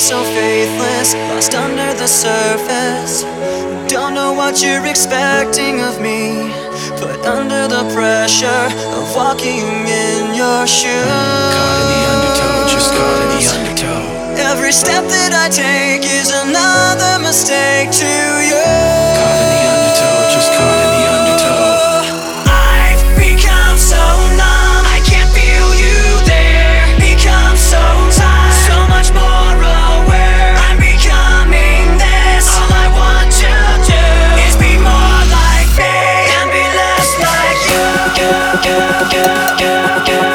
so 0.00 0.22
faithless, 0.24 1.14
lost 1.30 1.54
under 1.54 1.94
the 1.94 2.06
surface. 2.06 3.22
Don't 3.88 4.14
know 4.14 4.32
what 4.32 4.62
you're 4.62 4.86
expecting 4.86 5.80
of 5.80 6.00
me. 6.00 6.50
Put 6.98 7.20
under 7.26 7.68
the 7.68 7.84
pressure 7.94 8.66
of 8.96 9.14
walking 9.14 9.66
in 9.86 10.34
your 10.34 10.66
shoes. 10.66 11.04
Caught 11.56 11.80
in 11.80 11.86
the 11.92 12.00
undertow, 12.12 12.56
just 12.74 12.90
caught 12.92 13.20
in 13.22 13.30
the 13.38 13.44
undertow. 13.54 14.14
Every 14.50 14.72
step 14.72 15.04
that 15.04 15.32
I 15.32 15.48
take 15.48 16.02
is 16.02 16.30
another 16.30 17.22
mistake 17.22 17.90
to 18.02 18.23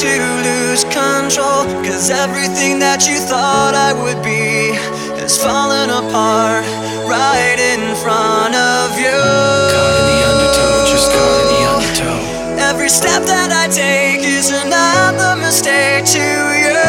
to 0.00 0.16
lose 0.48 0.82
control. 0.84 1.68
Cause 1.84 2.08
everything 2.08 2.80
that 2.80 3.04
you 3.04 3.20
thought 3.20 3.76
I 3.76 3.92
would 3.92 4.16
be 4.24 4.72
has 5.20 5.36
fallen 5.36 5.92
apart 5.92 6.64
right 7.04 7.60
in 7.60 7.92
front 8.00 8.56
of 8.56 8.96
you. 8.96 9.12
Caught 9.12 9.96
in 10.00 10.04
the 10.08 10.20
undertow, 10.24 10.88
just 10.88 11.12
caught 11.12 11.40
in 11.44 11.48
the 11.52 11.62
undertow. 11.68 12.16
Every 12.64 12.88
step 12.88 13.28
that 13.28 13.52
I 13.52 13.68
take 13.68 14.24
is 14.24 14.48
another 14.48 15.36
mistake 15.36 16.08
to 16.16 16.24
you. 16.64 16.80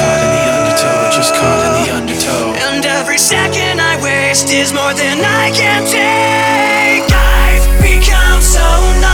Caught 0.00 0.24
in 0.24 0.32
the 0.32 0.44
undertow, 0.56 1.12
just 1.12 1.36
caught 1.36 1.68
in 1.68 1.72
the 1.84 1.88
undertow. 2.00 2.44
And 2.64 2.80
every 2.80 3.20
second 3.20 3.76
I 3.76 4.00
waste 4.00 4.48
is 4.48 4.72
more 4.72 4.96
than 4.96 5.20
I 5.20 5.52
can 5.52 5.84
take. 5.84 7.04
I've 7.12 7.68
become 7.84 8.40
so 8.40 8.64
numb, 9.04 9.13